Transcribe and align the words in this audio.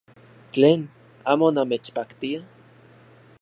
¡Tlen! 0.53 0.81
¿Amo 1.33 1.47
namechpaktia? 1.55 2.39